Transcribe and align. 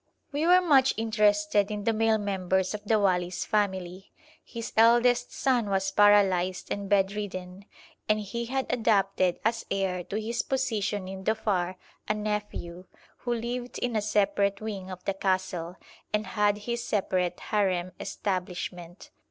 We 0.31 0.47
were 0.47 0.61
much 0.61 0.95
interested 0.97 1.69
in 1.69 1.83
the 1.83 1.93
male 1.93 2.17
members 2.17 2.73
of 2.73 2.83
the 2.83 2.97
wali's 2.97 3.45
family. 3.45 4.11
His 4.43 4.73
eldest 4.75 5.31
son 5.31 5.69
was 5.69 5.91
paralysed 5.91 6.71
and 6.71 6.89
bedridden, 6.89 7.65
and 8.09 8.19
he 8.19 8.45
had 8.45 8.65
adopted 8.71 9.39
as 9.45 9.63
heir 9.69 10.03
to 10.05 10.19
his 10.19 10.41
position 10.41 11.07
in 11.07 11.23
Dhofar 11.23 11.75
a 12.07 12.15
nephew, 12.15 12.85
who 13.19 13.35
lived 13.35 13.77
in 13.77 13.95
a 13.95 14.01
separate 14.01 14.59
wing 14.59 14.89
of 14.89 15.05
the 15.05 15.13
castle, 15.13 15.75
and 16.11 16.25
had 16.25 16.57
his 16.57 16.83
separate 16.83 17.39
harem 17.39 17.91
establishment. 17.99 19.11